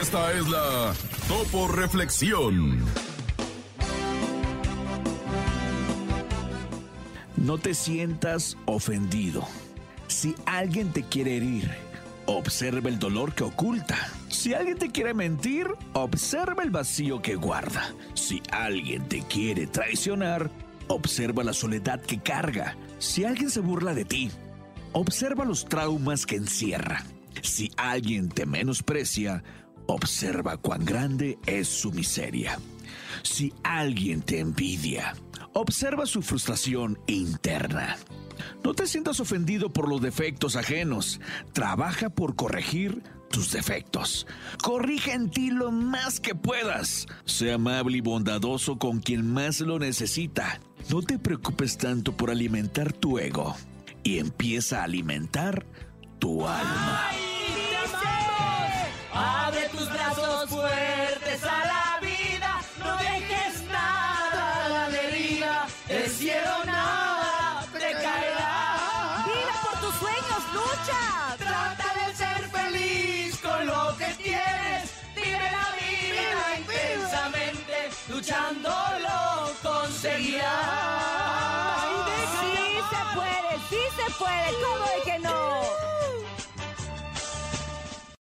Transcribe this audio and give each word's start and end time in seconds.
Esta 0.00 0.32
es 0.32 0.48
la 0.48 0.94
Topo 1.28 1.68
Reflexión. 1.68 2.84
No 7.36 7.58
te 7.58 7.74
sientas 7.74 8.56
ofendido. 8.64 9.46
Si 10.08 10.34
alguien 10.46 10.92
te 10.92 11.02
quiere 11.02 11.36
herir, 11.36 11.70
observa 12.26 12.88
el 12.88 12.98
dolor 12.98 13.34
que 13.34 13.44
oculta. 13.44 13.96
Si 14.28 14.54
alguien 14.54 14.78
te 14.78 14.90
quiere 14.90 15.12
mentir, 15.12 15.66
observa 15.92 16.62
el 16.62 16.70
vacío 16.70 17.20
que 17.20 17.36
guarda. 17.36 17.92
Si 18.14 18.42
alguien 18.50 19.08
te 19.08 19.22
quiere 19.22 19.66
traicionar, 19.66 20.50
observa 20.88 21.44
la 21.44 21.52
soledad 21.52 22.00
que 22.00 22.18
carga. 22.18 22.76
Si 22.98 23.24
alguien 23.24 23.50
se 23.50 23.60
burla 23.60 23.94
de 23.94 24.04
ti, 24.04 24.30
observa 24.92 25.44
los 25.44 25.64
traumas 25.66 26.26
que 26.26 26.36
encierra. 26.36 27.04
Si 27.42 27.70
alguien 27.76 28.28
te 28.28 28.46
menosprecia, 28.46 29.42
observa 29.86 30.56
cuán 30.56 30.84
grande 30.84 31.38
es 31.46 31.68
su 31.68 31.92
miseria. 31.92 32.58
Si 33.22 33.52
alguien 33.62 34.22
te 34.22 34.40
envidia, 34.40 35.14
observa 35.52 36.06
su 36.06 36.22
frustración 36.22 36.98
interna. 37.06 37.96
No 38.64 38.74
te 38.74 38.86
sientas 38.86 39.20
ofendido 39.20 39.70
por 39.70 39.88
los 39.88 40.00
defectos 40.00 40.56
ajenos. 40.56 41.20
Trabaja 41.52 42.08
por 42.08 42.36
corregir 42.36 43.02
tus 43.30 43.52
defectos. 43.52 44.26
Corrige 44.62 45.12
en 45.12 45.30
ti 45.30 45.50
lo 45.50 45.70
más 45.70 46.20
que 46.20 46.34
puedas. 46.34 47.06
Sea 47.26 47.56
amable 47.56 47.98
y 47.98 48.00
bondadoso 48.00 48.78
con 48.78 49.00
quien 49.00 49.30
más 49.30 49.60
lo 49.60 49.78
necesita. 49.78 50.60
No 50.88 51.02
te 51.02 51.18
preocupes 51.18 51.76
tanto 51.76 52.16
por 52.16 52.30
alimentar 52.30 52.92
tu 52.92 53.18
ego 53.18 53.54
y 54.02 54.18
empieza 54.18 54.80
a 54.80 54.84
alimentar 54.84 55.64
tu 56.18 56.46
alma. 56.46 57.10
Abre 59.12 59.68
tus 59.70 59.90
brazos 59.92 60.48
fuertes 60.48 61.42
a 61.44 61.64
la 61.72 62.00
vida, 62.00 62.60
no 62.78 62.96
dejes 62.96 63.62
nada 63.64 64.64
a 64.64 64.68
la 64.68 64.88
deriva. 64.88 65.66
El 65.88 66.08
cielo 66.10 66.64
nada 66.64 67.66
te 67.72 67.92
caerá. 67.92 69.24
Vive 69.26 69.54
por 69.62 69.80
tus 69.80 69.94
sueños, 69.96 70.42
lucha. 70.54 71.36
Trata 71.38 71.88
de 71.98 72.14
ser 72.14 72.48
feliz 72.50 73.36
con 73.38 73.66
lo 73.66 73.96
que 73.98 74.06
tienes. 74.22 74.90
Vive 75.16 75.50
la 75.58 75.68
vida 75.76 76.58
intensamente, 76.58 77.90
luchando 78.08 78.70
lo 79.02 79.70
conseguirás. 79.70 80.69
Sí 83.70 83.78
se 83.96 84.12
puede, 84.18 84.52
¿cómo 84.60 84.84
de 84.84 85.02
que 85.04 85.18
no? 85.20 85.69